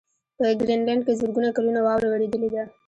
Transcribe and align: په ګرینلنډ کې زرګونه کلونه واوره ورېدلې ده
په 0.37 0.45
ګرینلنډ 0.59 1.01
کې 1.05 1.13
زرګونه 1.19 1.49
کلونه 1.57 1.79
واوره 1.83 2.07
ورېدلې 2.09 2.49
ده 2.53 2.63